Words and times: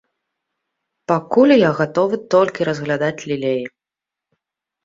Пакуль 1.11 1.53
я 1.67 1.71
гатовы 1.81 2.15
толькі 2.35 2.67
разглядаць 2.71 3.25
лілеі. 3.33 3.63